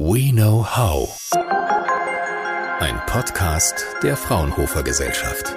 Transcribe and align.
We 0.00 0.30
Know 0.30 0.64
How. 0.64 1.08
Ein 2.78 3.00
Podcast 3.06 3.84
der 4.04 4.16
Fraunhofer 4.16 4.84
Gesellschaft. 4.84 5.56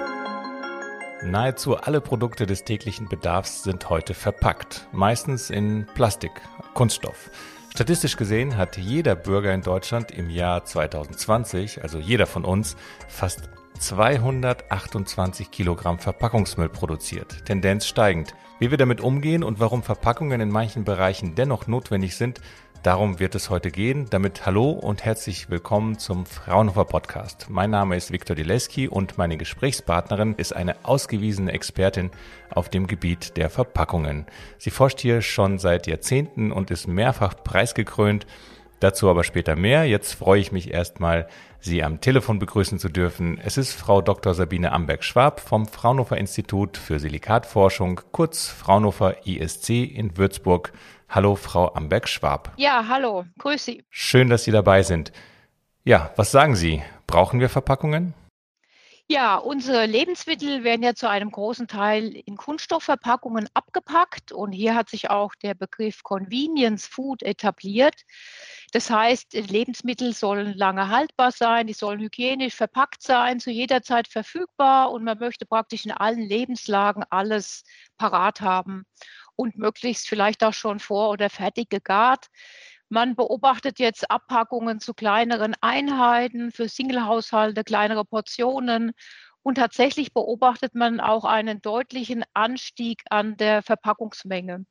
Nahezu 1.24 1.78
alle 1.78 2.02
Produkte 2.02 2.48
des 2.48 2.64
täglichen 2.64 3.08
Bedarfs 3.08 3.62
sind 3.62 3.92
heute 3.92 4.16
verpackt, 4.16 4.88
meistens 4.92 5.52
in 5.52 5.86
Plastik, 5.94 6.32
Kunststoff. 6.74 7.30
Statistisch 7.72 8.18
gesehen 8.18 8.58
hat 8.58 8.78
jeder 8.78 9.14
Bürger 9.14 9.54
in 9.54 9.62
Deutschland 9.62 10.10
im 10.10 10.32
Jahr 10.32 10.66
2020, 10.66 11.84
also 11.84 12.00
jeder 12.00 12.26
von 12.26 12.44
uns, 12.44 12.76
fast 13.08 13.48
228 13.78 15.52
Kilogramm 15.52 16.00
Verpackungsmüll 16.00 16.70
produziert, 16.70 17.46
Tendenz 17.46 17.86
steigend. 17.86 18.34
Wie 18.58 18.72
wir 18.72 18.78
damit 18.78 19.02
umgehen 19.02 19.44
und 19.44 19.60
warum 19.60 19.84
Verpackungen 19.84 20.42
in 20.42 20.50
manchen 20.50 20.84
Bereichen 20.84 21.36
dennoch 21.36 21.68
notwendig 21.68 22.16
sind, 22.16 22.42
darum 22.84 23.20
wird 23.20 23.36
es 23.36 23.50
heute 23.50 23.72
gehen. 23.72 24.08
Damit 24.10 24.46
hallo 24.46 24.72
und 24.72 25.06
herzlich 25.06 25.50
willkommen 25.50 26.00
zum 26.00 26.26
Fraunhofer 26.26 26.86
Podcast. 26.86 27.48
Mein 27.50 27.70
Name 27.70 27.96
ist 27.96 28.12
Viktor 28.12 28.36
Dileski 28.36 28.88
und 28.88 29.18
meine 29.18 29.38
Gesprächspartnerin 29.38 30.36
ist 30.36 30.56
eine 30.56 30.76
ausgewiesene 30.84 31.52
Expertin 31.52 32.12
auf 32.50 32.70
dem 32.70 32.88
Gebiet 32.88 33.38
der 33.38 33.50
Verpackungen. 33.50 34.26
Sie 34.58 34.72
forscht 34.72 35.00
hier 35.00 35.22
schon 35.22 35.60
seit 35.60 35.88
Jahrzehnten 35.88 36.52
und 36.52 36.72
ist 36.72 36.88
mehrfach 36.88 37.36
preisgekrönt. 37.44 38.26
Dazu 38.80 39.10
aber 39.10 39.24
später 39.24 39.56
mehr. 39.56 39.86
Jetzt 39.86 40.14
freue 40.14 40.42
ich 40.42 40.52
mich 40.52 40.74
erstmal, 40.74 41.28
Sie 41.64 41.84
am 41.84 42.02
Telefon 42.02 42.40
begrüßen 42.40 42.80
zu 42.80 42.90
dürfen. 42.90 43.40
Es 43.40 43.56
ist 43.56 43.74
Frau 43.74 44.02
Dr. 44.02 44.34
Sabine 44.34 44.72
Amberg-Schwab 44.72 45.40
vom 45.40 45.68
Fraunhofer 45.68 46.18
Institut 46.18 46.76
für 46.78 47.00
Silikatforschung, 47.00 48.02
kurz 48.12 48.48
Fraunhofer 48.48 49.28
ISC 49.28 49.70
in 49.70 50.18
Würzburg. 50.18 50.74
Hallo, 51.14 51.36
Frau 51.36 51.74
Amberg-Schwab. 51.74 52.54
Ja, 52.56 52.86
hallo, 52.88 53.26
grüß 53.38 53.66
Sie. 53.66 53.84
Schön, 53.90 54.30
dass 54.30 54.46
Sie 54.46 54.52
dabei 54.52 54.82
sind. 54.82 55.12
Ja, 55.84 56.14
was 56.16 56.32
sagen 56.32 56.56
Sie? 56.56 56.84
Brauchen 57.06 57.42
wir 57.42 57.50
Verpackungen? 57.50 58.14
Ja, 59.10 59.36
unsere 59.36 59.88
Lebensmittel 59.88 60.64
werden 60.64 60.84
ja 60.84 60.96
zu 60.96 61.10
einem 61.10 61.30
großen 61.30 61.68
Teil 61.68 62.16
in 62.16 62.38
Kunststoffverpackungen 62.38 63.50
abgepackt 63.54 64.32
und 64.32 64.54
hier 64.54 64.74
hat 64.74 64.90
sich 64.90 65.10
auch 65.10 65.36
der 65.36 65.54
Begriff 65.54 66.02
Convenience 66.02 66.88
Food 66.88 67.24
etabliert. 67.24 68.04
Das 68.72 68.90
heißt, 68.90 69.34
Lebensmittel 69.34 70.14
sollen 70.14 70.54
lange 70.58 70.88
haltbar 70.88 71.34
sein, 71.34 71.68
die 71.68 71.74
sollen 71.74 72.00
hygienisch 72.00 72.56
verpackt 72.56 73.04
sein, 73.04 73.42
zu 73.42 73.52
jeder 73.52 73.82
Zeit 73.82 74.08
verfügbar 74.08 74.94
und 74.94 75.04
man 75.04 75.20
möchte 75.20 75.46
praktisch 75.46 75.84
in 75.84 75.92
allen 75.92 76.22
Lebenslagen 76.22 77.04
alles 77.10 77.66
parat 77.98 78.40
haben 78.40 78.86
und 79.36 79.58
möglichst 79.58 80.08
vielleicht 80.08 80.44
auch 80.44 80.54
schon 80.54 80.80
vor 80.80 81.10
oder 81.10 81.30
fertig 81.30 81.70
gegart. 81.70 82.28
Man 82.90 83.16
beobachtet 83.16 83.80
jetzt 83.80 84.12
Abpackungen 84.12 84.80
zu 84.80 84.94
kleineren 84.94 85.56
Einheiten 85.62 86.52
für 86.52 86.68
Singlehaushalte, 86.68 87.64
kleinere 87.64 88.04
Portionen. 88.06 88.92
Und 89.44 89.56
tatsächlich 89.56 90.14
beobachtet 90.14 90.76
man 90.76 91.00
auch 91.00 91.26
einen 91.26 91.62
deutlichen 91.62 92.24
Anstieg 92.34 93.02
an 93.10 93.38
der 93.38 93.64
Verpackungsmenge. 93.64 94.66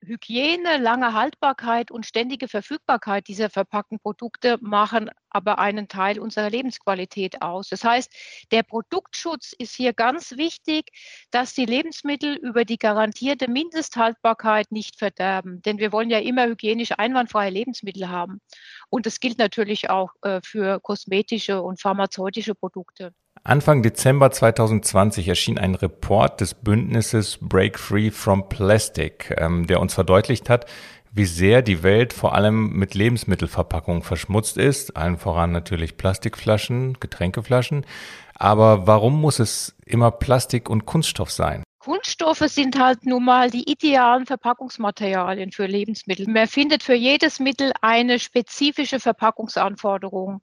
Hygiene, 0.00 0.78
lange 0.78 1.12
Haltbarkeit 1.12 1.90
und 1.90 2.06
ständige 2.06 2.48
Verfügbarkeit 2.48 3.26
dieser 3.28 3.50
verpackten 3.50 3.98
Produkte 3.98 4.58
machen 4.60 5.10
aber 5.30 5.58
einen 5.58 5.88
Teil 5.88 6.18
unserer 6.18 6.50
Lebensqualität 6.50 7.42
aus. 7.42 7.68
Das 7.68 7.84
heißt, 7.84 8.10
der 8.50 8.62
Produktschutz 8.62 9.52
ist 9.58 9.74
hier 9.74 9.92
ganz 9.92 10.36
wichtig, 10.36 10.90
dass 11.30 11.54
die 11.54 11.66
Lebensmittel 11.66 12.36
über 12.36 12.64
die 12.64 12.78
garantierte 12.78 13.50
Mindesthaltbarkeit 13.50 14.72
nicht 14.72 14.98
verderben. 14.98 15.62
Denn 15.62 15.78
wir 15.78 15.92
wollen 15.92 16.10
ja 16.10 16.18
immer 16.18 16.46
hygienisch 16.46 16.92
einwandfreie 16.96 17.50
Lebensmittel 17.50 18.08
haben. 18.08 18.40
Und 18.88 19.06
das 19.06 19.20
gilt 19.20 19.38
natürlich 19.38 19.90
auch 19.90 20.12
äh, 20.22 20.40
für 20.42 20.80
kosmetische 20.80 21.62
und 21.62 21.80
pharmazeutische 21.80 22.54
Produkte. 22.54 23.12
Anfang 23.48 23.82
Dezember 23.82 24.30
2020 24.30 25.26
erschien 25.26 25.56
ein 25.56 25.74
Report 25.74 26.38
des 26.42 26.52
Bündnisses 26.52 27.38
Break 27.40 27.78
Free 27.78 28.10
from 28.10 28.50
Plastic, 28.50 29.34
ähm, 29.38 29.66
der 29.66 29.80
uns 29.80 29.94
verdeutlicht 29.94 30.50
hat, 30.50 30.66
wie 31.12 31.24
sehr 31.24 31.62
die 31.62 31.82
Welt 31.82 32.12
vor 32.12 32.34
allem 32.34 32.74
mit 32.74 32.92
Lebensmittelverpackungen 32.92 34.02
verschmutzt 34.02 34.58
ist, 34.58 34.98
allen 34.98 35.16
voran 35.16 35.50
natürlich 35.50 35.96
Plastikflaschen, 35.96 37.00
Getränkeflaschen. 37.00 37.86
Aber 38.34 38.86
warum 38.86 39.18
muss 39.18 39.38
es 39.38 39.74
immer 39.86 40.10
Plastik 40.10 40.68
und 40.68 40.84
Kunststoff 40.84 41.30
sein? 41.30 41.62
Kunststoffe 41.78 42.44
sind 42.48 42.78
halt 42.78 43.06
nun 43.06 43.24
mal 43.24 43.48
die 43.48 43.70
idealen 43.70 44.26
Verpackungsmaterialien 44.26 45.52
für 45.52 45.64
Lebensmittel. 45.64 46.28
Man 46.28 46.48
findet 46.48 46.82
für 46.82 46.92
jedes 46.92 47.40
Mittel 47.40 47.72
eine 47.80 48.18
spezifische 48.18 49.00
Verpackungsanforderung 49.00 50.42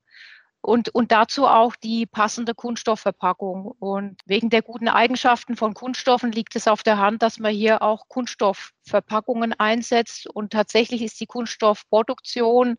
und, 0.66 0.90
und 0.90 1.12
dazu 1.12 1.46
auch 1.46 1.76
die 1.76 2.06
passende 2.06 2.56
Kunststoffverpackung. 2.56 3.66
Und 3.80 4.20
wegen 4.26 4.50
der 4.50 4.64
guten 4.64 4.88
Eigenschaften 4.88 5.56
von 5.56 5.74
Kunststoffen 5.74 6.32
liegt 6.32 6.56
es 6.56 6.68
auf 6.68 6.82
der 6.82 6.98
Hand, 6.98 7.22
dass 7.22 7.40
man 7.40 7.54
hier 7.54 7.82
auch 7.82 8.08
Kunststoffverpackungen 8.08 9.54
einsetzt. 9.54 10.28
Und 10.28 10.54
tatsächlich 10.54 11.04
ist 11.04 11.20
die 11.20 11.28
Kunststoffproduktion 11.28 12.78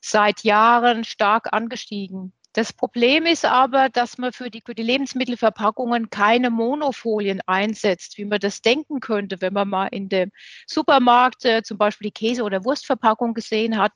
seit 0.00 0.44
Jahren 0.44 1.04
stark 1.04 1.52
angestiegen. 1.52 2.32
Das 2.56 2.72
Problem 2.72 3.26
ist 3.26 3.44
aber, 3.44 3.90
dass 3.90 4.16
man 4.16 4.32
für 4.32 4.48
die, 4.48 4.62
für 4.64 4.74
die 4.74 4.82
Lebensmittelverpackungen 4.82 6.08
keine 6.08 6.48
Monofolien 6.48 7.42
einsetzt, 7.44 8.16
wie 8.16 8.24
man 8.24 8.40
das 8.40 8.62
denken 8.62 9.00
könnte, 9.00 9.42
wenn 9.42 9.52
man 9.52 9.68
mal 9.68 9.88
in 9.88 10.08
dem 10.08 10.32
Supermarkt 10.66 11.44
äh, 11.44 11.62
zum 11.62 11.76
Beispiel 11.76 12.06
die 12.06 12.12
Käse- 12.12 12.44
oder 12.44 12.64
Wurstverpackung 12.64 13.34
gesehen 13.34 13.76
hat. 13.76 13.92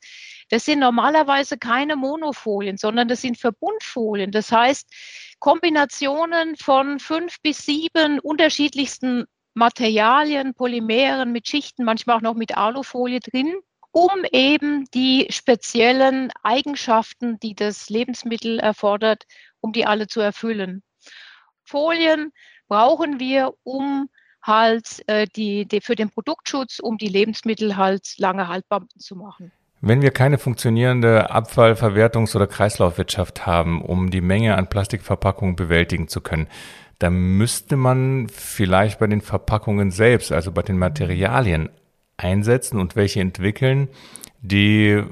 Das 0.50 0.66
sind 0.66 0.81
normalerweise 0.81 1.56
keine 1.56 1.97
Monofolien, 1.97 2.76
sondern 2.76 3.09
das 3.09 3.22
sind 3.22 3.38
Verbundfolien. 3.38 4.31
Das 4.31 4.53
heißt, 4.53 4.92
Kombinationen 5.38 6.54
von 6.56 6.98
fünf 6.98 7.41
bis 7.41 7.65
sieben 7.65 8.19
unterschiedlichsten 8.19 9.25
Materialien, 9.54 10.53
Polymeren 10.53 11.32
mit 11.32 11.48
Schichten, 11.48 11.84
manchmal 11.84 12.19
auch 12.19 12.21
noch 12.21 12.34
mit 12.34 12.59
Alufolie 12.59 13.21
drin 13.21 13.54
um 13.92 14.10
eben 14.32 14.86
die 14.94 15.26
speziellen 15.30 16.30
Eigenschaften, 16.42 17.38
die 17.40 17.54
das 17.54 17.90
Lebensmittel 17.90 18.58
erfordert, 18.58 19.24
um 19.60 19.72
die 19.72 19.86
alle 19.86 20.06
zu 20.06 20.20
erfüllen. 20.20 20.82
Folien 21.64 22.32
brauchen 22.68 23.18
wir, 23.20 23.52
um 23.64 24.08
halt 24.42 25.02
äh, 25.06 25.26
die, 25.26 25.66
die, 25.66 25.80
für 25.80 25.96
den 25.96 26.10
Produktschutz, 26.10 26.78
um 26.78 26.98
die 26.98 27.08
Lebensmittel 27.08 27.76
halt 27.76 28.14
lange 28.18 28.48
haltbar 28.48 28.86
zu 28.96 29.16
machen. 29.16 29.52
Wenn 29.82 30.02
wir 30.02 30.10
keine 30.10 30.38
funktionierende 30.38 31.30
Abfallverwertungs- 31.30 32.36
oder 32.36 32.46
Kreislaufwirtschaft 32.46 33.46
haben, 33.46 33.82
um 33.82 34.10
die 34.10 34.20
Menge 34.20 34.56
an 34.56 34.68
Plastikverpackungen 34.68 35.56
bewältigen 35.56 36.08
zu 36.08 36.20
können, 36.20 36.48
dann 36.98 37.14
müsste 37.14 37.76
man 37.76 38.28
vielleicht 38.28 38.98
bei 38.98 39.06
den 39.06 39.22
Verpackungen 39.22 39.90
selbst, 39.90 40.32
also 40.32 40.52
bei 40.52 40.60
den 40.60 40.78
Materialien, 40.78 41.70
einsetzen 42.20 42.78
und 42.78 42.97
welche 42.97 43.20
entwickeln, 43.20 43.88
die, 44.42 45.03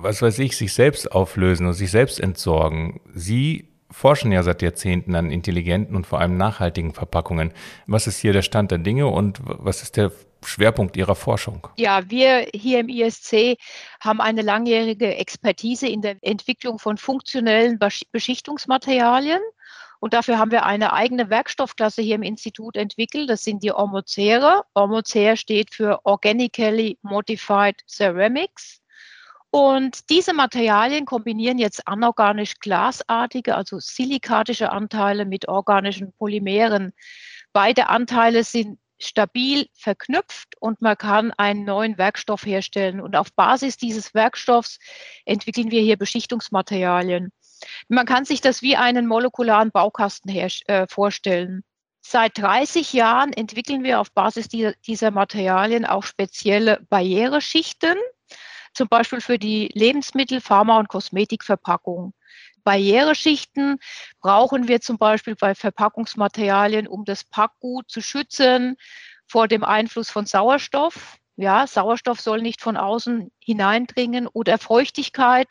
was 0.00 0.22
weiß 0.22 0.38
ich, 0.40 0.56
sich 0.56 0.72
selbst 0.72 1.12
auflösen 1.12 1.66
und 1.66 1.74
sich 1.74 1.90
selbst 1.90 2.20
entsorgen. 2.20 3.00
Sie 3.14 3.68
forschen 3.90 4.32
ja 4.32 4.42
seit 4.42 4.62
Jahrzehnten 4.62 5.14
an 5.14 5.30
intelligenten 5.30 5.96
und 5.96 6.06
vor 6.06 6.20
allem 6.20 6.36
nachhaltigen 6.36 6.92
Verpackungen. 6.92 7.52
Was 7.86 8.06
ist 8.06 8.18
hier 8.18 8.32
der 8.32 8.42
Stand 8.42 8.70
der 8.70 8.78
Dinge 8.78 9.06
und 9.06 9.40
was 9.42 9.82
ist 9.82 9.96
der 9.96 10.12
Schwerpunkt 10.44 10.96
Ihrer 10.96 11.14
Forschung? 11.14 11.66
Ja, 11.76 12.08
wir 12.10 12.46
hier 12.54 12.80
im 12.80 12.88
ISC 12.88 13.56
haben 14.00 14.20
eine 14.20 14.42
langjährige 14.42 15.16
Expertise 15.16 15.88
in 15.88 16.02
der 16.02 16.16
Entwicklung 16.20 16.78
von 16.78 16.98
funktionellen 16.98 17.78
Beschichtungsmaterialien. 18.12 19.40
Und 20.00 20.14
dafür 20.14 20.38
haben 20.38 20.50
wir 20.50 20.64
eine 20.64 20.92
eigene 20.92 21.30
Werkstoffklasse 21.30 22.02
hier 22.02 22.16
im 22.16 22.22
Institut 22.22 22.76
entwickelt. 22.76 23.30
Das 23.30 23.44
sind 23.44 23.62
die 23.62 23.72
Ormozere. 23.72 24.64
Ormozer 24.74 25.36
steht 25.36 25.74
für 25.74 26.00
Organically 26.04 26.98
Modified 27.02 27.82
Ceramics. 27.86 28.80
Und 29.50 30.10
diese 30.10 30.34
Materialien 30.34 31.06
kombinieren 31.06 31.58
jetzt 31.58 31.88
anorganisch 31.88 32.58
glasartige, 32.60 33.54
also 33.54 33.78
silikatische 33.78 34.70
Anteile 34.70 35.24
mit 35.24 35.48
organischen 35.48 36.12
Polymeren. 36.12 36.92
Beide 37.52 37.88
Anteile 37.88 38.44
sind 38.44 38.78
stabil 38.98 39.66
verknüpft 39.74 40.60
und 40.60 40.82
man 40.82 40.96
kann 40.96 41.32
einen 41.32 41.64
neuen 41.64 41.98
Werkstoff 41.98 42.44
herstellen. 42.44 43.00
Und 43.00 43.16
auf 43.16 43.32
Basis 43.34 43.76
dieses 43.76 44.14
Werkstoffs 44.14 44.78
entwickeln 45.24 45.70
wir 45.70 45.80
hier 45.80 45.96
Beschichtungsmaterialien. 45.96 47.32
Man 47.88 48.06
kann 48.06 48.24
sich 48.24 48.40
das 48.40 48.62
wie 48.62 48.76
einen 48.76 49.06
molekularen 49.06 49.70
Baukasten 49.70 50.30
her, 50.30 50.48
äh, 50.66 50.86
vorstellen. 50.88 51.62
Seit 52.00 52.38
30 52.38 52.92
Jahren 52.92 53.32
entwickeln 53.32 53.82
wir 53.82 54.00
auf 54.00 54.12
Basis 54.12 54.48
dieser, 54.48 54.74
dieser 54.86 55.10
Materialien 55.10 55.84
auch 55.84 56.04
spezielle 56.04 56.80
Barriereschichten, 56.88 57.96
zum 58.74 58.88
Beispiel 58.88 59.20
für 59.20 59.38
die 59.38 59.70
Lebensmittel-, 59.74 60.40
Pharma- 60.40 60.78
und 60.78 60.88
Kosmetikverpackung. 60.88 62.14
Barriereschichten 62.62 63.78
brauchen 64.20 64.68
wir 64.68 64.80
zum 64.80 64.98
Beispiel 64.98 65.34
bei 65.36 65.54
Verpackungsmaterialien, 65.54 66.86
um 66.86 67.04
das 67.04 67.24
Packgut 67.24 67.90
zu 67.90 68.00
schützen 68.02 68.76
vor 69.26 69.48
dem 69.48 69.64
Einfluss 69.64 70.10
von 70.10 70.26
Sauerstoff 70.26 71.18
Ja, 71.36 71.66
Sauerstoff 71.66 72.20
soll 72.20 72.42
nicht 72.42 72.60
von 72.60 72.76
außen 72.76 73.30
hineindringen 73.38 74.26
oder 74.26 74.58
Feuchtigkeit 74.58 75.48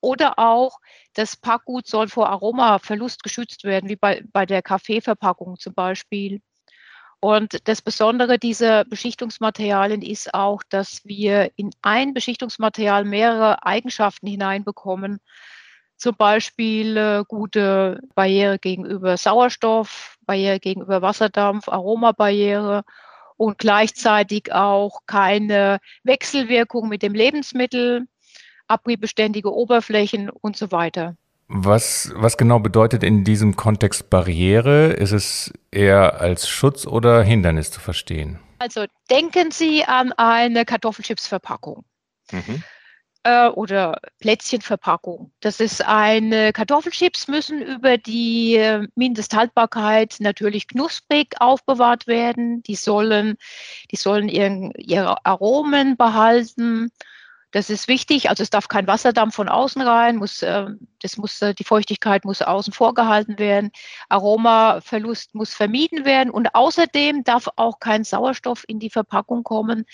oder 0.00 0.38
auch 0.38 0.78
das 1.14 1.36
Packgut 1.36 1.86
soll 1.86 2.08
vor 2.08 2.28
Aromaverlust 2.28 3.22
geschützt 3.22 3.64
werden, 3.64 3.88
wie 3.88 3.96
bei, 3.96 4.22
bei 4.32 4.46
der 4.46 4.62
Kaffeeverpackung 4.62 5.58
zum 5.58 5.74
Beispiel. 5.74 6.40
Und 7.20 7.66
das 7.66 7.82
Besondere 7.82 8.38
dieser 8.38 8.84
Beschichtungsmaterialien 8.84 10.02
ist 10.02 10.34
auch, 10.34 10.62
dass 10.68 11.04
wir 11.04 11.50
in 11.56 11.70
ein 11.82 12.14
Beschichtungsmaterial 12.14 13.04
mehrere 13.04 13.64
Eigenschaften 13.66 14.28
hineinbekommen. 14.28 15.18
Zum 15.96 16.14
Beispiel 16.16 16.96
äh, 16.96 17.24
gute 17.26 18.00
Barriere 18.14 18.60
gegenüber 18.60 19.16
Sauerstoff, 19.16 20.16
Barriere 20.26 20.60
gegenüber 20.60 21.02
Wasserdampf, 21.02 21.68
Aromabarriere 21.68 22.84
und 23.36 23.58
gleichzeitig 23.58 24.52
auch 24.52 25.00
keine 25.06 25.80
Wechselwirkung 26.04 26.88
mit 26.88 27.02
dem 27.02 27.14
Lebensmittel, 27.14 28.06
abriebeständige 28.68 29.52
Oberflächen 29.52 30.30
und 30.30 30.56
so 30.56 30.70
weiter. 30.70 31.16
Was, 31.48 32.12
was 32.14 32.36
genau 32.36 32.58
bedeutet 32.58 33.02
in 33.02 33.24
diesem 33.24 33.56
Kontext 33.56 34.10
Barriere? 34.10 34.92
Ist 34.92 35.12
es 35.12 35.52
eher 35.70 36.20
als 36.20 36.46
Schutz 36.46 36.86
oder 36.86 37.22
Hindernis 37.22 37.70
zu 37.70 37.80
verstehen? 37.80 38.38
Also 38.58 38.84
denken 39.10 39.50
Sie 39.50 39.84
an 39.84 40.12
eine 40.12 40.66
Kartoffelchipsverpackung. 40.66 41.84
Mhm. 42.32 42.62
Äh, 43.24 43.48
oder 43.48 44.00
Plätzchenverpackung. 44.20 45.32
Das 45.40 45.60
ist 45.60 45.84
eine 45.84 46.52
Kartoffelchips 46.52 47.28
müssen 47.28 47.60
über 47.62 47.98
die 47.98 48.56
äh, 48.56 48.86
Mindesthaltbarkeit 48.94 50.16
natürlich 50.20 50.68
knusprig 50.68 51.34
aufbewahrt 51.40 52.06
werden. 52.06 52.62
Die 52.62 52.76
sollen, 52.76 53.36
die 53.90 53.96
sollen 53.96 54.28
ihren, 54.28 54.72
ihre 54.76 55.24
Aromen 55.26 55.96
behalten 55.96 56.92
das 57.50 57.70
ist 57.70 57.88
wichtig. 57.88 58.28
Also 58.28 58.42
es 58.42 58.50
darf 58.50 58.68
kein 58.68 58.86
Wasserdampf 58.86 59.34
von 59.34 59.48
außen 59.48 59.80
rein, 59.82 60.16
muss, 60.16 60.42
äh, 60.42 60.66
das 61.02 61.16
muss, 61.16 61.40
äh, 61.42 61.54
die 61.54 61.64
Feuchtigkeit 61.64 62.24
muss 62.24 62.42
außen 62.42 62.72
vorgehalten 62.72 63.38
werden. 63.38 63.70
Aromaverlust 64.08 65.34
muss 65.34 65.54
vermieden 65.54 66.04
werden 66.04 66.30
und 66.30 66.54
außerdem 66.54 67.24
darf 67.24 67.48
auch 67.56 67.80
kein 67.80 68.04
Sauerstoff 68.04 68.64
in 68.68 68.78
die 68.78 68.90
Verpackung 68.90 69.44
kommen, 69.44 69.84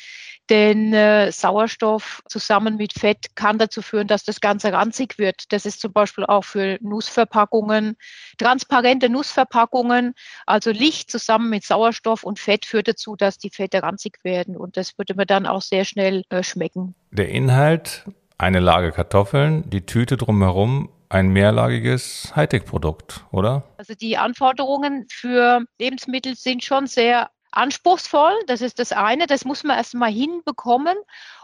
denn 0.51 0.93
äh, 0.93 1.33
Sauerstoff 1.33 2.23
zusammen 2.29 2.77
mit 2.77 2.93
Fett 2.93 3.37
kann 3.37 3.59
dazu 3.59 3.83
führen, 3.83 4.07
dass 4.07 4.25
das 4.25 4.41
Ganze 4.41 4.73
ranzig 4.73 5.19
wird. 5.19 5.53
Das 5.53 5.67
ist 5.67 5.81
zum 5.81 5.93
Beispiel 5.93 6.25
auch 6.25 6.45
für 6.45 6.79
Nussverpackungen, 6.81 7.97
transparente 8.39 9.09
Nussverpackungen, 9.09 10.15
also 10.47 10.71
Licht 10.71 11.11
zusammen 11.11 11.51
mit 11.51 11.65
Sauerstoff 11.65 12.25
und 12.25 12.39
Fett 12.39 12.67
führt 12.67 12.89
dazu, 12.89 13.17
dass 13.17 13.39
die 13.39 13.51
Fette 13.51 13.83
ranzig 13.83 14.19
werden 14.23 14.57
und 14.57 14.77
das 14.77 14.99
würde 14.99 15.15
man 15.15 15.27
dann 15.27 15.47
auch 15.47 15.63
sehr 15.63 15.85
schnell 15.85 16.25
äh, 16.29 16.43
schmecken. 16.43 16.95
Der 17.11 17.29
Inhalt, 17.29 18.05
eine 18.39 18.61
Lage 18.61 18.93
Kartoffeln, 18.93 19.69
die 19.71 19.87
Tüte 19.87 20.17
drumherum, 20.17 20.89
ein 21.09 21.29
mehrlagiges 21.29 22.33
Hightech-Produkt, 22.35 23.25
oder? 23.31 23.65
Also 23.77 23.95
die 23.95 24.17
Anforderungen 24.17 25.07
für 25.11 25.65
Lebensmittel 25.79 26.35
sind 26.37 26.65
schon 26.65 26.87
sehr 26.87 27.31
anspruchsvoll. 27.53 28.33
Das 28.47 28.61
ist 28.61 28.79
das 28.79 28.93
eine. 28.93 29.27
Das 29.27 29.45
muss 29.45 29.65
man 29.65 29.77
erst 29.77 29.95
mal 29.95 30.11
hinbekommen. 30.11 30.97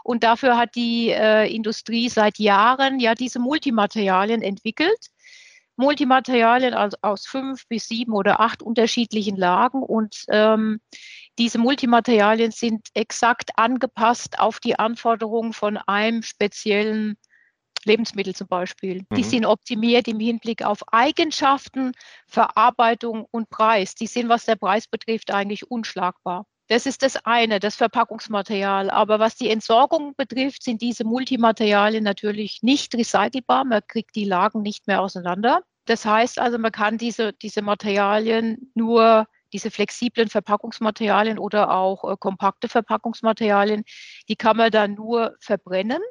Und 0.03 0.23
dafür 0.23 0.57
hat 0.57 0.75
die 0.75 1.09
äh, 1.09 1.53
Industrie 1.53 2.09
seit 2.09 2.37
Jahren 2.37 2.99
ja 2.99 3.15
diese 3.15 3.39
Multimaterialien 3.39 4.41
entwickelt. 4.41 5.07
Multimaterialien 5.77 6.73
aus, 6.73 6.93
aus 7.01 7.25
fünf 7.25 7.67
bis 7.67 7.87
sieben 7.87 8.13
oder 8.13 8.39
acht 8.39 8.61
unterschiedlichen 8.61 9.37
Lagen. 9.37 9.81
Und 9.81 10.25
ähm, 10.29 10.79
diese 11.39 11.57
Multimaterialien 11.57 12.51
sind 12.51 12.87
exakt 12.93 13.51
angepasst 13.55 14.39
auf 14.39 14.59
die 14.59 14.77
Anforderungen 14.77 15.53
von 15.53 15.77
einem 15.77 16.23
speziellen 16.23 17.17
Lebensmittel 17.85 18.35
zum 18.35 18.47
Beispiel. 18.47 19.05
Mhm. 19.09 19.15
Die 19.15 19.23
sind 19.23 19.45
optimiert 19.45 20.07
im 20.07 20.19
Hinblick 20.19 20.63
auf 20.63 20.81
Eigenschaften, 20.91 21.93
Verarbeitung 22.27 23.25
und 23.31 23.49
Preis. 23.49 23.95
Die 23.95 24.07
sind, 24.07 24.29
was 24.29 24.45
der 24.45 24.55
Preis 24.55 24.87
betrifft, 24.87 25.31
eigentlich 25.31 25.69
unschlagbar. 25.69 26.45
Das 26.67 26.85
ist 26.85 27.03
das 27.03 27.17
eine, 27.25 27.59
das 27.59 27.75
Verpackungsmaterial. 27.75 28.89
Aber 28.89 29.19
was 29.19 29.35
die 29.35 29.49
Entsorgung 29.49 30.15
betrifft, 30.15 30.63
sind 30.63 30.81
diese 30.81 31.03
Multimaterialien 31.03 32.03
natürlich 32.03 32.59
nicht 32.61 32.95
recycelbar. 32.95 33.65
Man 33.65 33.81
kriegt 33.87 34.15
die 34.15 34.23
Lagen 34.23 34.61
nicht 34.61 34.87
mehr 34.87 35.01
auseinander. 35.01 35.63
Das 35.85 36.05
heißt 36.05 36.39
also, 36.39 36.57
man 36.57 36.71
kann 36.71 36.97
diese, 36.97 37.33
diese 37.33 37.61
Materialien 37.61 38.71
nur 38.75 39.27
diese 39.51 39.71
flexiblen 39.71 40.29
Verpackungsmaterialien 40.29 41.37
oder 41.37 41.71
auch 41.71 42.09
äh, 42.09 42.15
kompakte 42.17 42.69
Verpackungsmaterialien, 42.69 43.83
die 44.29 44.35
kann 44.35 44.57
man 44.57 44.71
dann 44.71 44.93
nur 44.93 45.35
verbrennen. 45.39 46.01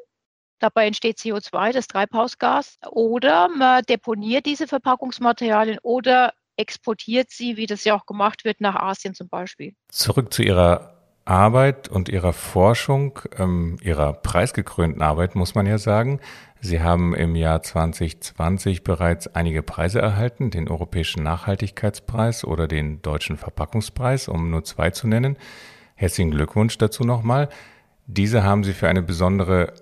Dabei 0.60 0.86
entsteht 0.86 1.18
CO2, 1.18 1.72
das 1.72 1.88
Treibhausgas. 1.88 2.78
Oder 2.90 3.48
man 3.48 3.82
deponiert 3.84 4.46
diese 4.46 4.68
Verpackungsmaterialien 4.68 5.78
oder 5.82 6.34
exportiert 6.56 7.30
sie, 7.30 7.56
wie 7.56 7.66
das 7.66 7.84
ja 7.84 7.94
auch 7.96 8.06
gemacht 8.06 8.44
wird, 8.44 8.60
nach 8.60 8.76
Asien 8.76 9.14
zum 9.14 9.28
Beispiel. 9.28 9.74
Zurück 9.88 10.32
zu 10.32 10.42
Ihrer 10.42 10.94
Arbeit 11.24 11.88
und 11.88 12.08
Ihrer 12.08 12.34
Forschung, 12.34 13.18
ähm, 13.38 13.78
Ihrer 13.82 14.12
preisgekrönten 14.12 15.00
Arbeit, 15.00 15.34
muss 15.34 15.54
man 15.54 15.66
ja 15.66 15.78
sagen. 15.78 16.20
Sie 16.60 16.82
haben 16.82 17.14
im 17.14 17.36
Jahr 17.36 17.62
2020 17.62 18.84
bereits 18.84 19.28
einige 19.28 19.62
Preise 19.62 20.00
erhalten, 20.00 20.50
den 20.50 20.68
Europäischen 20.68 21.22
Nachhaltigkeitspreis 21.22 22.44
oder 22.44 22.68
den 22.68 23.00
Deutschen 23.00 23.38
Verpackungspreis, 23.38 24.28
um 24.28 24.50
nur 24.50 24.64
zwei 24.64 24.90
zu 24.90 25.08
nennen. 25.08 25.38
Herzlichen 25.94 26.32
Glückwunsch 26.32 26.76
dazu 26.76 27.04
nochmal. 27.04 27.48
Diese 28.06 28.42
haben 28.42 28.64
Sie 28.64 28.74
für 28.74 28.88
eine 28.88 29.02
besondere 29.02 29.72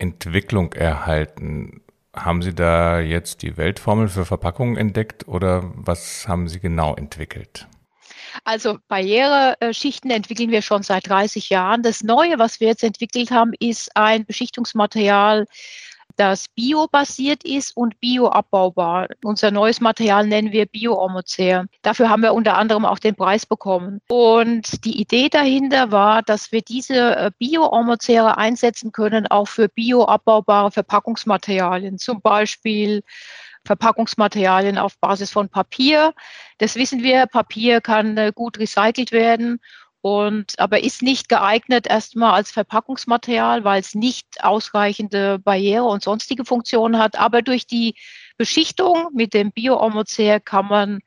Entwicklung 0.00 0.72
erhalten. 0.72 1.82
Haben 2.14 2.42
Sie 2.42 2.54
da 2.54 3.00
jetzt 3.00 3.42
die 3.42 3.56
Weltformel 3.56 4.08
für 4.08 4.24
Verpackungen 4.24 4.76
entdeckt 4.76 5.28
oder 5.28 5.70
was 5.74 6.26
haben 6.26 6.48
Sie 6.48 6.58
genau 6.58 6.94
entwickelt? 6.94 7.68
Also 8.44 8.78
Barriereschichten 8.88 10.10
entwickeln 10.10 10.50
wir 10.50 10.62
schon 10.62 10.82
seit 10.82 11.08
30 11.08 11.50
Jahren. 11.50 11.82
Das 11.82 12.02
Neue, 12.02 12.38
was 12.38 12.60
wir 12.60 12.68
jetzt 12.68 12.84
entwickelt 12.84 13.30
haben, 13.30 13.52
ist 13.58 13.96
ein 13.96 14.24
Beschichtungsmaterial, 14.24 15.46
das 16.16 16.48
biobasiert 16.48 17.44
ist 17.44 17.76
und 17.76 18.00
bioabbaubar. 18.00 19.08
Unser 19.24 19.50
neues 19.50 19.80
Material 19.80 20.26
nennen 20.26 20.52
wir 20.52 20.66
Bio-Omocer. 20.66 21.66
Dafür 21.82 22.08
haben 22.08 22.22
wir 22.22 22.34
unter 22.34 22.56
anderem 22.56 22.84
auch 22.84 22.98
den 22.98 23.14
Preis 23.14 23.46
bekommen. 23.46 24.00
Und 24.08 24.84
die 24.84 25.00
Idee 25.00 25.28
dahinter 25.28 25.90
war, 25.90 26.22
dass 26.22 26.52
wir 26.52 26.62
diese 26.62 27.16
äh, 27.16 27.30
Bio-Omocere 27.38 28.38
einsetzen 28.38 28.92
können, 28.92 29.26
auch 29.26 29.48
für 29.48 29.68
bioabbaubare 29.68 30.70
Verpackungsmaterialien, 30.70 31.98
zum 31.98 32.20
Beispiel 32.20 33.02
Verpackungsmaterialien 33.64 34.78
auf 34.78 34.98
Basis 34.98 35.30
von 35.30 35.48
Papier. 35.48 36.14
Das 36.58 36.76
wissen 36.76 37.02
wir, 37.02 37.26
Papier 37.26 37.80
kann 37.80 38.16
äh, 38.16 38.32
gut 38.34 38.58
recycelt 38.58 39.12
werden 39.12 39.60
und 40.02 40.58
aber 40.58 40.82
ist 40.82 41.02
nicht 41.02 41.28
geeignet 41.28 41.86
erstmal 41.86 42.32
als 42.34 42.50
Verpackungsmaterial, 42.50 43.64
weil 43.64 43.80
es 43.80 43.94
nicht 43.94 44.26
ausreichende 44.42 45.38
Barriere 45.38 45.84
und 45.84 46.02
sonstige 46.02 46.44
Funktionen 46.44 46.98
hat. 46.98 47.18
Aber 47.18 47.42
durch 47.42 47.66
die 47.66 47.94
Beschichtung 48.38 49.08
mit 49.14 49.34
dem 49.34 49.52
Bio-Omocer 49.52 50.40
kann 50.40 50.66
man 50.68 51.00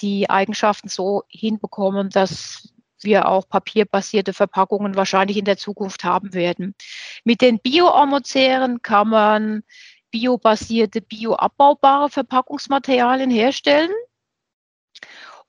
die 0.00 0.30
Eigenschaften 0.30 0.88
so 0.88 1.22
hinbekommen, 1.28 2.10
dass 2.10 2.72
wir 3.04 3.28
auch 3.28 3.48
papierbasierte 3.48 4.32
Verpackungen 4.32 4.96
wahrscheinlich 4.96 5.36
in 5.36 5.44
der 5.44 5.56
Zukunft 5.56 6.04
haben 6.04 6.34
werden. 6.34 6.74
Mit 7.24 7.40
den 7.40 7.58
Bio-Omoceren 7.58 8.82
kann 8.82 9.08
man 9.08 9.62
biobasierte, 10.10 11.00
bioabbaubare 11.00 12.10
Verpackungsmaterialien 12.10 13.30
herstellen. 13.30 13.90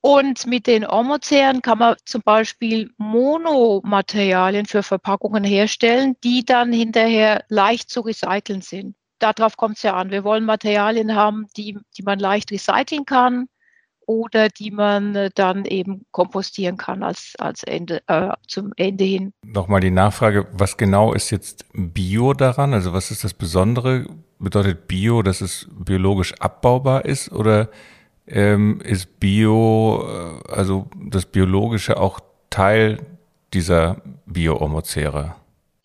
Und 0.06 0.48
mit 0.48 0.68
den 0.68 0.86
Omozären 0.86 1.62
kann 1.62 1.78
man 1.78 1.96
zum 2.04 2.22
Beispiel 2.24 2.92
Monomaterialien 2.98 4.66
für 4.66 4.84
Verpackungen 4.84 5.46
herstellen, 5.46 6.18
die 6.26 6.44
dann 6.44 6.74
hinterher 6.74 7.46
leicht 7.48 7.90
zu 7.90 8.02
recyceln 8.02 8.60
sind. 8.60 8.96
Darauf 9.20 9.56
kommt 9.56 9.78
es 9.78 9.84
ja 9.84 9.94
an. 9.94 10.12
Wir 10.12 10.26
wollen 10.26 10.44
Materialien 10.44 11.16
haben, 11.16 11.48
die, 11.56 11.80
die 11.98 12.04
man 12.04 12.20
leicht 12.20 12.52
recyceln 12.52 13.06
kann 13.06 13.48
oder 14.06 14.50
die 14.50 14.72
man 14.72 15.16
äh, 15.16 15.30
dann 15.34 15.64
eben 15.64 16.06
kompostieren 16.12 16.76
kann 16.76 17.02
als, 17.02 17.36
als 17.40 17.64
Ende, 17.64 18.02
äh, 18.08 18.32
zum 18.46 18.74
Ende 18.76 19.06
hin. 19.06 19.32
Nochmal 19.46 19.80
die 19.80 19.90
Nachfrage, 19.90 20.48
was 20.52 20.76
genau 20.76 21.14
ist 21.14 21.30
jetzt 21.30 21.64
Bio 21.72 22.34
daran? 22.34 22.74
Also 22.74 22.92
was 22.92 23.10
ist 23.10 23.24
das 23.24 23.34
Besondere? 23.34 24.06
Bedeutet 24.38 24.90
Bio, 24.90 25.22
dass 25.22 25.40
es 25.40 25.66
biologisch 25.72 26.34
abbaubar 26.42 27.06
ist 27.06 27.32
oder 27.32 27.70
ähm, 28.28 28.80
ist 28.82 29.20
Bio, 29.20 30.08
äh, 30.48 30.52
also 30.52 30.90
das 30.96 31.26
Biologische 31.26 31.98
auch 31.98 32.20
Teil 32.50 33.00
dieser 33.54 34.02
Bio-Omozere? 34.26 35.36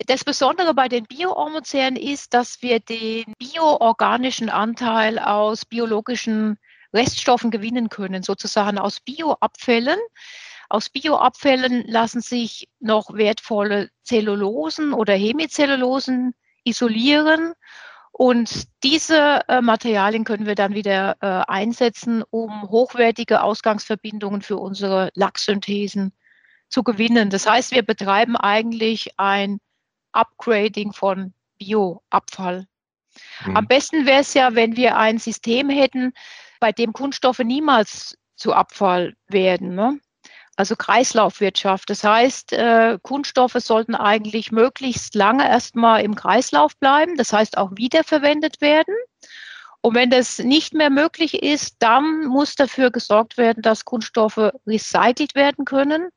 Das 0.07 0.25
Besondere 0.25 0.75
bei 0.75 0.89
den 0.89 1.05
Bio-Omozeren 1.05 1.97
ist, 1.97 2.33
dass 2.33 2.63
wir 2.63 2.81
den 2.81 3.35
bioorganischen 3.39 4.49
Anteil 4.49 5.19
aus 5.19 5.65
biologischen 5.65 6.57
Reststoffen 6.95 7.51
gewinnen 7.51 7.89
können, 7.89 8.23
sozusagen 8.23 8.79
aus 8.79 9.01
Bioabfällen. 9.01 9.99
Aus 10.71 10.89
Bioabfällen 10.89 11.87
lassen 11.87 12.21
sich 12.21 12.69
noch 12.81 13.13
wertvolle 13.15 13.91
Zellulosen 14.05 14.93
oder 14.93 15.15
Hemizellulosen 15.15 16.35
isolieren. 16.65 17.55
Und 18.13 18.67
diese 18.83 19.43
äh, 19.49 19.61
Materialien 19.61 20.25
können 20.25 20.47
wir 20.47 20.55
dann 20.55 20.75
wieder 20.75 21.17
äh, 21.21 21.27
einsetzen, 21.47 22.25
um 22.31 22.69
hochwertige 22.69 23.43
Ausgangsverbindungen 23.43 24.43
für 24.43 24.57
unsere 24.57 25.11
Lacksynthesen 25.15 26.13
zu 26.69 26.83
gewinnen. 26.83 27.31
Das 27.31 27.47
heißt, 27.47 27.71
wir 27.73 27.83
betreiben 27.83 28.37
eigentlich 28.37 29.19
ein 29.19 29.61
Upgrading 30.13 30.93
von 30.93 31.33
Bioabfall. 31.59 32.67
Mhm. 33.45 33.57
Am 33.57 33.67
besten 33.67 34.07
wäre 34.07 34.21
es 34.21 34.35
ja, 34.35 34.55
wenn 34.55 34.77
wir 34.77 34.97
ein 34.97 35.19
System 35.19 35.71
hätten, 35.71 36.13
bei 36.61 36.73
dem 36.73 36.93
Kunststoffe 36.93 37.41
niemals 37.41 38.17
zu 38.37 38.53
Abfall 38.53 39.15
werden. 39.29 39.75
Ne? 39.75 40.01
Also 40.59 40.75
Kreislaufwirtschaft. 40.75 41.89
Das 41.89 42.03
heißt, 42.03 42.53
äh, 42.53 42.99
Kunststoffe 43.03 43.57
sollten 43.59 43.95
eigentlich 43.95 44.51
möglichst 44.51 45.15
lange 45.15 45.49
erstmal 45.49 46.03
im 46.03 46.17
Kreislauf 46.17 46.77
bleiben, 46.77 47.17
das 47.17 47.33
heißt 47.33 47.57
auch 47.57 47.71
wiederverwendet 47.77 48.61
werden. 48.61 48.93
Und 49.83 49.95
wenn 49.95 50.11
das 50.11 50.41
nicht 50.41 50.75
mehr 50.75 50.91
möglich 50.91 51.45
ist, 51.45 51.77
dann 51.79 52.27
muss 52.27 52.57
dafür 52.57 52.91
gesorgt 52.91 53.39
werden, 53.39 53.63
dass 53.63 53.85
Kunststoffe 53.85 54.51
recycelt 54.67 55.37
werden 55.37 55.65
können. 55.65 56.09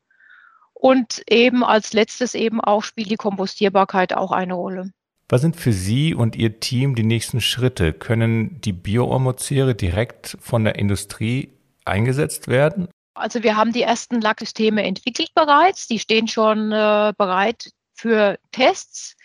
Und 0.74 1.22
eben 1.30 1.64
als 1.64 1.94
letztes 1.94 2.34
eben 2.34 2.62
auch 2.62 2.84
spielt 2.84 3.12
die 3.12 3.18
Kompostierbarkeit 3.18 4.12
auch 4.14 4.32
eine 4.32 4.56
Rolle. 4.56 4.90
Was 5.30 5.42
sind 5.42 5.56
für 5.56 5.72
Sie 5.72 6.16
und 6.16 6.36
Ihr 6.36 6.60
Team 6.60 6.96
die 6.96 7.04
nächsten 7.04 7.42
Schritte? 7.42 7.94
Können 7.94 8.60
die 8.62 8.74
Bioormozere 8.74 9.76
direkt 9.76 10.36
von 10.42 10.64
der 10.64 10.80
Industrie 10.80 11.54
eingesetzt 11.86 12.48
werden? 12.48 12.88
Also 13.14 13.44
wir 13.44 13.58
haben 13.58 13.74
die 13.74 13.82
ersten 13.82 14.22
Lacksysteme 14.22 14.84
entwickelt 14.84 15.34
bereits. 15.36 15.88
Die 15.88 16.00
stehen 16.00 16.28
schon 16.28 16.72
äh, 16.72 17.14
bereit 17.18 17.72
für 17.94 18.40
Tests 18.52 19.16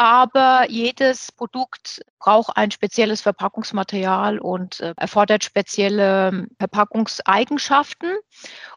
aber 0.00 0.64
jedes 0.70 1.30
Produkt 1.30 2.00
braucht 2.18 2.56
ein 2.56 2.70
spezielles 2.70 3.20
Verpackungsmaterial 3.20 4.38
und 4.38 4.80
äh, 4.80 4.94
erfordert 4.96 5.44
spezielle 5.44 6.28
ähm, 6.28 6.48
Verpackungseigenschaften. 6.58 8.16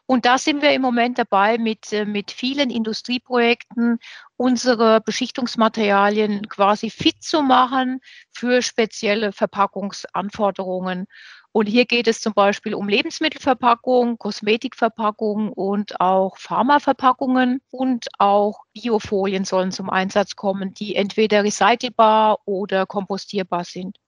Und 0.04 0.26
da 0.26 0.36
sind 0.36 0.60
wir 0.60 0.72
im 0.72 0.82
Moment 0.82 1.18
dabei, 1.18 1.56
mit, 1.56 1.92
äh, 1.94 2.04
mit 2.04 2.30
vielen 2.30 2.68
Industrieprojekten 2.68 4.00
unsere 4.36 5.00
Beschichtungsmaterialien 5.00 6.48
quasi 6.48 6.90
fit 6.90 7.22
zu 7.22 7.42
machen 7.42 8.00
für 8.32 8.62
spezielle 8.62 9.32
Verpackungsanforderungen. 9.32 11.06
Und 11.52 11.66
hier 11.66 11.84
geht 11.84 12.08
es 12.08 12.20
zum 12.20 12.34
Beispiel 12.34 12.74
um 12.74 12.88
Lebensmittelverpackungen, 12.88 14.18
Kosmetikverpackungen 14.18 15.50
und 15.50 16.00
auch 16.00 16.36
Pharmaverpackungen 16.36 17.60
und 17.70 18.08
auch 18.18 18.64
Biofolien 18.72 19.44
sollen 19.44 19.70
zum 19.70 19.88
Einsatz 19.88 20.34
kommen, 20.34 20.74
die 20.74 20.96
entweder 20.96 21.44
recycelbar 21.44 22.38
oder 22.44 22.86
kompostierbar 22.86 23.64
sind. 23.64 23.98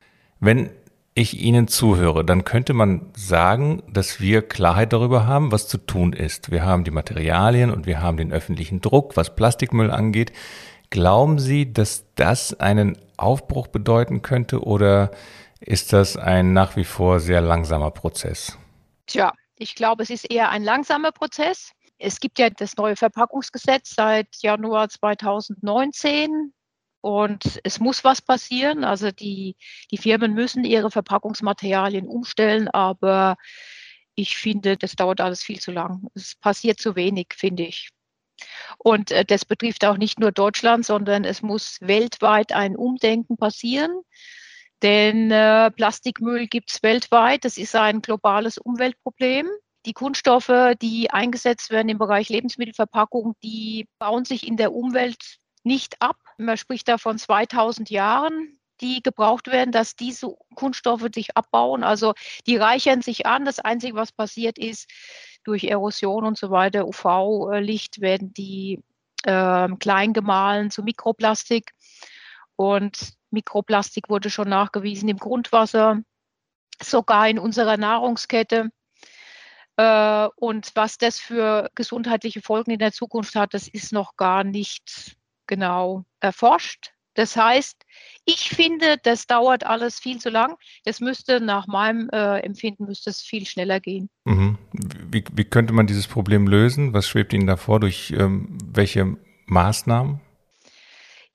Wenn 0.41 0.71
ich 1.17 1.41
Ihnen 1.41 1.67
zuhöre, 1.67 2.27
dann 2.27 2.45
könnte 2.45 2.75
man 2.75 3.11
sagen, 3.17 3.83
dass 3.89 4.21
wir 4.21 4.43
Klarheit 4.43 4.93
darüber 4.93 5.27
haben, 5.27 5.51
was 5.51 5.67
zu 5.67 5.79
tun 5.79 6.13
ist. 6.13 6.51
Wir 6.51 6.63
haben 6.63 6.85
die 6.85 6.91
Materialien 6.91 7.71
und 7.71 7.87
wir 7.87 8.03
haben 8.03 8.19
den 8.19 8.33
öffentlichen 8.33 8.83
Druck, 8.83 9.17
was 9.17 9.35
Plastikmüll 9.35 9.91
angeht. 9.91 10.33
Glauben 10.91 11.39
Sie, 11.39 11.73
dass 11.73 12.05
das 12.17 12.61
einen 12.61 12.99
Aufbruch 13.17 13.69
bedeuten 13.69 14.21
könnte 14.21 14.63
oder 14.63 15.11
ist 15.59 15.95
das 15.95 16.19
ein 16.19 16.53
nach 16.53 16.77
wie 16.77 16.85
vor 16.85 17.19
sehr 17.19 17.41
langsamer 17.41 17.91
Prozess? 17.93 18.59
Tja, 19.07 19.33
ich 19.57 19.75
glaube, 19.75 20.03
es 20.03 20.11
ist 20.11 20.31
eher 20.31 20.51
ein 20.51 20.63
langsamer 20.63 21.13
Prozess. 21.13 21.73
Es 21.99 22.21
gibt 22.21 22.39
ja 22.39 22.51
das 22.51 22.77
neue 22.77 22.95
Verpackungsgesetz 22.95 23.95
seit 23.95 24.29
Januar 24.43 24.91
2019 24.91 26.53
und 27.07 27.61
es 27.63 27.79
muss 27.79 28.03
was 28.03 28.21
passieren. 28.21 28.83
Also 28.83 29.13
die, 29.13 29.55
die 29.93 29.97
Firmen 29.97 30.35
müssen 30.35 30.65
ihre 30.65 30.91
Verpackungsmaterialien 30.91 32.09
umstellen, 32.09 32.67
aber 32.67 33.37
ich 34.17 34.37
finde, 34.37 34.77
das 34.77 34.97
dauert 34.97 35.21
alles 35.21 35.41
viel 35.41 35.61
zu 35.61 35.71
lang. 35.71 36.09
Es 36.15 36.35
passiert 36.35 36.81
zu 36.81 36.97
wenig, 36.97 37.29
finde 37.37 37.63
ich. 37.63 37.91
Und 38.79 39.13
äh, 39.13 39.25
das 39.25 39.45
betrifft 39.45 39.85
auch 39.85 39.99
nicht 39.99 40.19
nur 40.19 40.33
Deutschland, 40.33 40.85
sondern 40.85 41.23
es 41.23 41.43
muss 41.43 41.79
weltweit 41.81 42.51
ein 42.51 42.75
Umdenken 42.75 43.37
passieren. 43.37 44.01
Denn 44.83 45.31
äh, 45.31 45.71
Plastikmüll 45.71 46.49
gibt 46.49 46.73
es 46.73 46.83
weltweit. 46.83 47.45
Das 47.45 47.57
ist 47.57 47.77
ein 47.77 48.03
globales 48.03 48.59
Umweltproblem. 48.59 49.47
Die 49.85 49.93
Kunststoffe, 49.93 50.75
die 50.83 51.11
eingesetzt 51.11 51.71
werden 51.71 51.89
im 51.89 51.99
Bereich 51.99 52.31
Lebensmittelverpackung, 52.31 53.37
die 53.45 53.87
bauen 54.01 54.25
sich 54.25 54.45
in 54.45 54.57
der 54.57 54.73
Umwelt 54.73 55.39
nicht 55.63 56.03
ab. 56.03 56.17
Man 56.39 56.57
spricht 56.57 56.89
da 56.89 56.99
von 56.99 57.19
2000 57.19 57.91
Jahren, 57.91 58.59
die 58.81 59.03
gebraucht 59.03 59.47
werden, 59.49 59.73
dass 59.73 59.97
diese 59.97 60.37
Kunststoffe 60.55 61.07
sich 61.15 61.37
abbauen. 61.37 61.83
Also 61.83 62.15
die 62.47 62.57
reichern 62.57 63.03
sich 63.03 63.27
an. 63.27 63.45
Das 63.45 63.59
Einzige, 63.59 63.95
was 63.95 64.13
passiert 64.13 64.59
ist, 64.59 64.91
durch 65.45 65.65
Erosion 65.65 66.25
und 66.25 66.37
so 66.37 66.51
weiter, 66.51 66.87
UV-Licht 66.87 68.01
werden 68.01 68.35
die 68.35 68.83
äh, 69.25 69.69
klein 69.79 70.13
gemahlen 70.13 70.71
zu 70.71 70.83
Mikroplastik. 70.83 71.73
Und 72.57 73.15
Mikroplastik 73.31 74.09
wurde 74.09 74.31
schon 74.31 74.49
nachgewiesen 74.49 75.09
im 75.09 75.19
Grundwasser, 75.19 76.03
sogar 76.83 77.29
in 77.29 77.39
unserer 77.39 77.77
Nahrungskette. 77.77 78.71
Äh, 79.77 80.29
und 80.37 80.73
was 80.75 80.99
das 80.99 81.19
für 81.19 81.71
gesundheitliche 81.75 82.43
Folgen 82.43 82.73
in 82.73 82.79
der 82.79 82.93
Zukunft 82.93 83.37
hat, 83.37 83.55
das 83.55 83.69
ist 83.69 83.93
noch 83.93 84.17
gar 84.17 84.45
nicht 84.45 85.17
genau 85.47 86.05
erforscht. 86.21 86.93
Das 87.15 87.35
heißt, 87.35 87.85
ich 88.27 88.51
finde, 88.51 88.99
das 89.03 89.27
dauert 89.27 89.65
alles 89.65 89.99
viel 89.99 90.19
zu 90.19 90.29
lang. 90.29 90.57
Das 90.85 91.01
müsste 91.01 91.41
nach 91.41 91.67
meinem 91.67 92.11
äh, 92.11 92.41
Empfinden 92.41 92.85
müsste 92.85 93.09
es 93.11 93.23
viel 93.23 93.47
schneller 93.47 93.81
gehen. 93.81 94.11
Mhm. 94.25 94.59
Wie, 94.73 95.25
wie, 95.33 95.45
könnte 95.45 95.73
man 95.73 95.87
dieses 95.87 96.07
Problem 96.07 96.47
lösen? 96.47 96.93
Was 96.93 97.09
schwebt 97.09 97.33
Ihnen 97.33 97.47
davor? 97.47 97.81
Durch 97.81 98.11
ähm, 98.17 98.59
welche 98.65 99.17
Maßnahmen? 99.47 100.21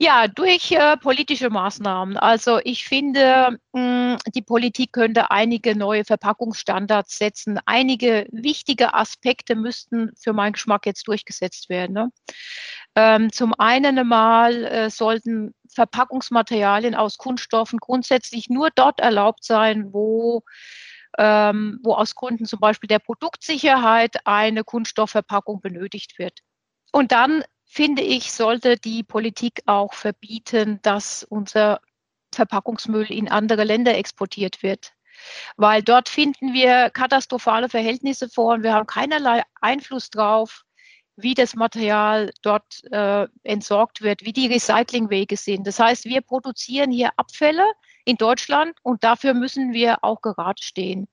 Ja, 0.03 0.27
durch 0.27 0.71
äh, 0.71 0.97
politische 0.97 1.51
Maßnahmen. 1.51 2.17
Also 2.17 2.59
ich 2.63 2.85
finde, 2.85 3.59
mh, 3.71 4.17
die 4.33 4.41
Politik 4.41 4.93
könnte 4.93 5.29
einige 5.29 5.75
neue 5.75 6.05
Verpackungsstandards 6.05 7.19
setzen. 7.19 7.59
Einige 7.67 8.25
wichtige 8.31 8.95
Aspekte 8.95 9.55
müssten 9.55 10.11
für 10.19 10.33
meinen 10.33 10.53
Geschmack 10.53 10.87
jetzt 10.87 11.07
durchgesetzt 11.07 11.69
werden. 11.69 11.93
Ne? 11.93 12.11
Ähm, 12.95 13.31
zum 13.31 13.53
einen 13.53 13.99
einmal 13.99 14.65
äh, 14.65 14.89
sollten 14.89 15.53
Verpackungsmaterialien 15.71 16.95
aus 16.95 17.19
Kunststoffen 17.19 17.77
grundsätzlich 17.77 18.49
nur 18.49 18.71
dort 18.73 18.99
erlaubt 18.99 19.43
sein, 19.43 19.93
wo 19.93 20.41
ähm, 21.19 21.79
wo 21.83 21.93
aus 21.93 22.15
Gründen 22.15 22.45
zum 22.45 22.59
Beispiel 22.59 22.87
der 22.87 22.97
Produktsicherheit 22.99 24.25
eine 24.25 24.63
Kunststoffverpackung 24.63 25.61
benötigt 25.61 26.17
wird. 26.17 26.39
Und 26.91 27.11
dann 27.11 27.43
finde 27.71 28.01
ich, 28.01 28.33
sollte 28.33 28.75
die 28.75 29.01
Politik 29.01 29.61
auch 29.65 29.93
verbieten, 29.93 30.79
dass 30.81 31.23
unser 31.23 31.79
Verpackungsmüll 32.35 33.09
in 33.09 33.29
andere 33.29 33.63
Länder 33.63 33.97
exportiert 33.97 34.61
wird. 34.61 34.91
Weil 35.55 35.81
dort 35.81 36.09
finden 36.09 36.53
wir 36.53 36.89
katastrophale 36.89 37.69
Verhältnisse 37.69 38.27
vor 38.27 38.55
und 38.55 38.63
wir 38.63 38.73
haben 38.73 38.87
keinerlei 38.87 39.43
Einfluss 39.61 40.09
drauf, 40.09 40.63
wie 41.15 41.33
das 41.33 41.55
Material 41.55 42.31
dort 42.41 42.83
äh, 42.91 43.27
entsorgt 43.43 44.01
wird, 44.01 44.25
wie 44.25 44.33
die 44.33 44.47
Recyclingwege 44.47 45.37
sind. 45.37 45.65
Das 45.65 45.79
heißt, 45.79 46.03
wir 46.05 46.21
produzieren 46.21 46.91
hier 46.91 47.11
Abfälle 47.15 47.65
in 48.03 48.17
Deutschland 48.17 48.77
und 48.83 49.05
dafür 49.05 49.33
müssen 49.33 49.71
wir 49.71 50.03
auch 50.03 50.21
gerade 50.21 50.61
stehen. 50.61 51.07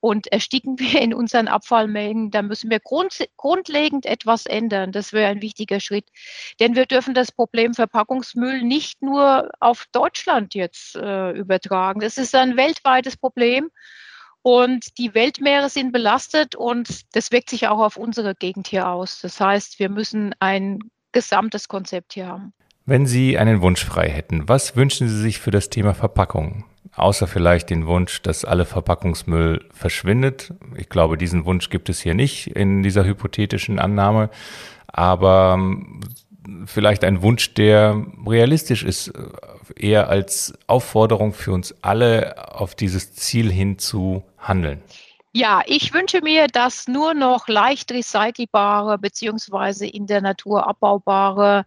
Und 0.00 0.26
ersticken 0.32 0.78
wir 0.78 1.00
in 1.00 1.12
unseren 1.12 1.46
Abfallmengen, 1.46 2.30
dann 2.30 2.46
müssen 2.46 2.70
wir 2.70 2.80
grund, 2.80 3.18
grundlegend 3.36 4.06
etwas 4.06 4.46
ändern. 4.46 4.92
Das 4.92 5.12
wäre 5.12 5.30
ein 5.30 5.42
wichtiger 5.42 5.78
Schritt. 5.78 6.06
Denn 6.58 6.74
wir 6.74 6.86
dürfen 6.86 7.14
das 7.14 7.30
Problem 7.30 7.74
Verpackungsmüll 7.74 8.62
nicht 8.62 9.02
nur 9.02 9.50
auf 9.60 9.86
Deutschland 9.92 10.54
jetzt 10.54 10.96
äh, 10.96 11.32
übertragen. 11.32 12.00
Das 12.00 12.16
ist 12.16 12.34
ein 12.34 12.56
weltweites 12.56 13.16
Problem. 13.16 13.70
Und 14.42 14.96
die 14.96 15.14
Weltmeere 15.14 15.68
sind 15.68 15.92
belastet 15.92 16.54
und 16.54 17.14
das 17.14 17.30
wirkt 17.30 17.50
sich 17.50 17.68
auch 17.68 17.78
auf 17.78 17.96
unsere 17.98 18.34
Gegend 18.34 18.68
hier 18.68 18.88
aus. 18.88 19.20
Das 19.20 19.38
heißt, 19.38 19.78
wir 19.78 19.90
müssen 19.90 20.34
ein 20.40 20.78
gesamtes 21.12 21.68
Konzept 21.68 22.14
hier 22.14 22.28
haben. 22.28 22.54
Wenn 22.86 23.06
Sie 23.06 23.36
einen 23.36 23.60
Wunsch 23.60 23.84
frei 23.84 24.08
hätten, 24.08 24.48
was 24.48 24.76
wünschen 24.76 25.08
Sie 25.08 25.20
sich 25.20 25.38
für 25.38 25.50
das 25.50 25.68
Thema 25.68 25.94
Verpackung? 25.94 26.64
Außer 27.00 27.26
vielleicht 27.26 27.70
den 27.70 27.86
Wunsch, 27.86 28.20
dass 28.20 28.44
alle 28.44 28.66
Verpackungsmüll 28.66 29.66
verschwindet. 29.72 30.52
Ich 30.76 30.90
glaube, 30.90 31.16
diesen 31.16 31.46
Wunsch 31.46 31.70
gibt 31.70 31.88
es 31.88 31.98
hier 31.98 32.12
nicht 32.12 32.48
in 32.48 32.82
dieser 32.82 33.06
hypothetischen 33.06 33.78
Annahme. 33.78 34.28
Aber 34.86 35.54
ähm, 35.56 36.00
vielleicht 36.66 37.02
ein 37.04 37.22
Wunsch, 37.22 37.54
der 37.54 38.04
realistisch 38.26 38.84
ist, 38.84 39.08
äh, 39.08 39.86
eher 39.86 40.10
als 40.10 40.52
Aufforderung 40.66 41.32
für 41.32 41.52
uns 41.52 41.74
alle, 41.80 42.54
auf 42.54 42.74
dieses 42.74 43.14
Ziel 43.14 43.50
hin 43.50 43.78
zu 43.78 44.22
handeln. 44.36 44.82
Ja, 45.32 45.62
ich 45.64 45.94
wünsche 45.94 46.20
mir, 46.20 46.48
dass 46.48 46.86
nur 46.86 47.14
noch 47.14 47.48
leicht 47.48 47.92
recycelbare 47.92 48.98
beziehungsweise 48.98 49.86
in 49.86 50.06
der 50.06 50.20
Natur 50.20 50.66
abbaubare, 50.66 51.64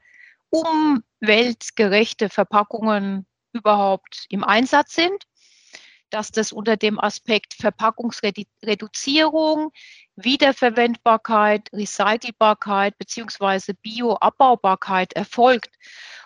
umweltgerechte 0.52 2.30
Verpackungen 2.30 3.26
überhaupt 3.54 4.26
im 4.30 4.44
Einsatz 4.44 4.96
sind, 4.96 5.24
dass 6.10 6.32
das 6.32 6.52
unter 6.52 6.78
dem 6.78 7.00
Aspekt 7.00 7.54
Verpackungsreduzierung, 7.56 9.72
Wiederverwendbarkeit, 10.16 11.70
Recycelbarkeit 11.74 12.98
beziehungsweise 12.98 13.74
Bioabbaubarkeit 13.74 15.14
erfolgt. 15.14 15.76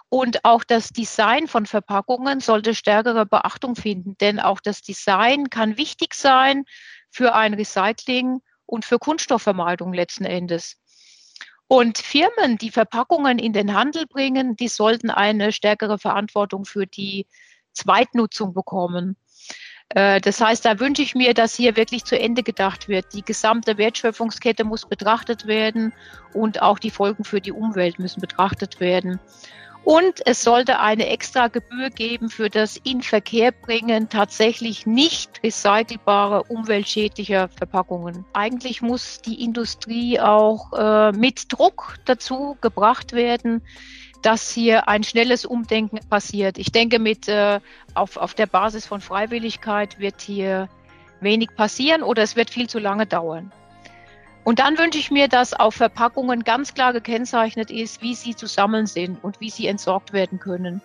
Und 0.10 0.46
auch 0.46 0.64
das 0.64 0.90
Design 0.90 1.48
von 1.48 1.66
Verpackungen 1.66 2.40
sollte 2.40 2.76
stärkere 2.76 3.26
Beachtung 3.26 3.76
finden, 3.76 4.16
denn 4.20 4.40
auch 4.40 4.62
das 4.62 4.82
Design 4.82 5.50
kann 5.50 5.78
wichtig 5.78 6.14
sein 6.14 6.64
für 7.10 7.36
ein 7.36 7.54
Recycling 7.54 8.42
und 8.66 8.86
für 8.86 9.00
Kunststoffvermeidung 9.00 9.94
letzten 9.94 10.26
Endes. 10.26 10.78
Und 11.68 11.98
Firmen, 11.98 12.58
die 12.58 12.72
Verpackungen 12.72 13.40
in 13.40 13.54
den 13.54 13.74
Handel 13.74 14.06
bringen, 14.08 14.56
die 14.56 14.70
sollten 14.70 15.10
eine 15.10 15.52
stärkere 15.52 16.00
Verantwortung 16.00 16.66
für 16.66 16.88
die 16.88 17.28
Zweitnutzung 17.74 18.54
bekommen. 18.54 19.18
Äh, 19.90 20.22
das 20.22 20.42
heißt, 20.42 20.66
da 20.66 20.80
wünsche 20.80 21.02
ich 21.02 21.16
mir, 21.16 21.34
dass 21.34 21.56
hier 21.56 21.76
wirklich 21.76 22.06
zu 22.06 22.20
Ende 22.20 22.44
gedacht 22.44 22.88
wird. 22.88 23.14
Die 23.14 23.24
gesamte 23.24 23.78
Wertschöpfungskette 23.78 24.64
muss 24.64 24.86
betrachtet 24.86 25.46
werden 25.48 25.94
und 26.34 26.62
auch 26.62 26.80
die 26.80 26.92
Folgen 26.92 27.24
für 27.24 27.42
die 27.42 27.52
Umwelt 27.52 28.00
müssen 28.00 28.22
betrachtet 28.22 28.80
werden. 28.80 29.20
Und 29.88 30.20
es 30.26 30.44
sollte 30.44 30.82
eine 30.82 31.08
extra 31.08 31.48
Gebühr 31.48 31.90
geben 31.90 32.30
für 32.30 32.50
das 32.50 32.76
Inverkehrbringen 32.76 34.10
tatsächlich 34.10 34.86
nicht 34.86 35.42
recycelbare, 35.42 36.44
umweltschädlicher 36.44 37.48
Verpackungen. 37.48 38.26
Eigentlich 38.34 38.82
muss 38.82 39.22
die 39.22 39.42
Industrie 39.42 40.20
auch 40.20 40.74
äh, 40.74 41.14
mit 41.14 41.54
Druck 41.54 41.96
dazu 42.04 42.58
gebracht 42.60 43.14
werden, 43.14 43.62
dass 44.24 44.52
hier 44.52 44.90
ein 44.90 45.06
schnelles 45.06 45.46
Umdenken 45.46 46.00
passiert. 46.10 46.58
Ich 46.58 46.74
denke, 46.74 47.00
mit, 47.00 47.30
äh, 47.30 47.62
auf, 47.94 48.18
auf 48.18 48.34
der 48.34 48.48
Basis 48.48 48.86
von 48.86 49.00
Freiwilligkeit 49.00 50.00
wird 50.00 50.20
hier 50.20 50.68
wenig 51.22 51.56
passieren 51.56 52.04
oder 52.04 52.24
es 52.24 52.36
wird 52.36 52.50
viel 52.50 52.68
zu 52.68 52.80
lange 52.80 53.06
dauern. 53.06 53.54
Und 54.48 54.60
dann 54.60 54.78
wünsche 54.78 54.98
ich 54.98 55.12
mir, 55.12 55.28
dass 55.28 55.54
auf 55.54 55.76
Verpackungen 55.76 56.46
ganz 56.46 56.74
klar 56.74 56.94
gekennzeichnet 56.94 57.70
ist, 57.70 58.02
wie 58.02 58.16
sie 58.16 58.34
zu 58.34 58.48
sammeln 58.48 58.86
sind 58.86 59.22
und 59.22 59.42
wie 59.42 59.50
sie 59.50 59.68
entsorgt 59.68 60.14
werden 60.14 60.40
können. 60.40 60.80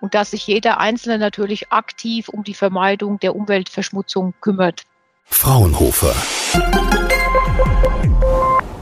Und 0.00 0.14
dass 0.14 0.30
sich 0.30 0.46
jeder 0.46 0.80
Einzelne 0.80 1.18
natürlich 1.18 1.70
aktiv 1.70 2.30
um 2.30 2.42
die 2.42 2.54
Vermeidung 2.54 3.20
der 3.20 3.36
Umweltverschmutzung 3.36 4.32
kümmert. 4.40 4.84
Fraunhofer. 5.26 6.14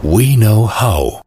We 0.03 0.37
know 0.37 0.71
how. 0.81 1.23